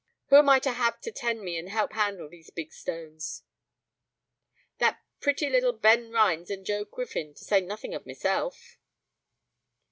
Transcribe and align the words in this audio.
"Who 0.29 0.37
am 0.37 0.49
I 0.49 0.57
to 0.61 0.71
have 0.71 0.99
to 1.01 1.11
tend 1.11 1.43
me, 1.43 1.59
and 1.59 1.69
help 1.69 1.93
handle 1.93 2.27
these 2.27 2.49
big 2.49 2.73
stones?" 2.73 3.43
"That 4.79 4.99
pretty 5.19 5.47
little 5.47 5.73
Ben 5.73 6.09
Rhines 6.11 6.49
and 6.49 6.65
Joe 6.65 6.85
Griffin, 6.85 7.35
to 7.35 7.43
say 7.43 7.61
nothing 7.61 7.93
of 7.93 8.07
myself." 8.07 8.79